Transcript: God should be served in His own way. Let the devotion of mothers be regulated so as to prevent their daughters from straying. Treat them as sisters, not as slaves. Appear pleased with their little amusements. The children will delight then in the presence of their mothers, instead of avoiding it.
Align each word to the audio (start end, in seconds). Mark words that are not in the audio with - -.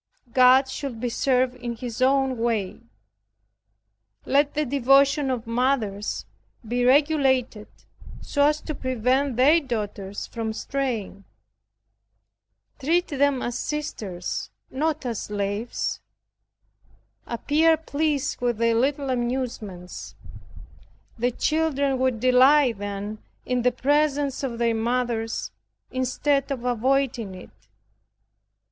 God 0.33 0.67
should 0.67 0.99
be 0.99 1.09
served 1.09 1.53
in 1.57 1.75
His 1.75 2.01
own 2.01 2.39
way. 2.39 2.79
Let 4.25 4.55
the 4.55 4.65
devotion 4.65 5.29
of 5.29 5.45
mothers 5.45 6.25
be 6.67 6.83
regulated 6.83 7.67
so 8.19 8.47
as 8.47 8.61
to 8.61 8.73
prevent 8.73 9.35
their 9.37 9.59
daughters 9.59 10.25
from 10.25 10.53
straying. 10.53 11.23
Treat 12.79 13.09
them 13.09 13.43
as 13.43 13.59
sisters, 13.59 14.49
not 14.71 15.05
as 15.05 15.21
slaves. 15.21 16.01
Appear 17.27 17.77
pleased 17.77 18.41
with 18.41 18.57
their 18.57 18.73
little 18.73 19.11
amusements. 19.11 20.15
The 21.19 21.29
children 21.29 21.99
will 21.99 22.17
delight 22.17 22.79
then 22.79 23.19
in 23.45 23.61
the 23.61 23.71
presence 23.71 24.41
of 24.41 24.57
their 24.57 24.73
mothers, 24.73 25.51
instead 25.91 26.49
of 26.49 26.65
avoiding 26.65 27.35
it. 27.35 27.51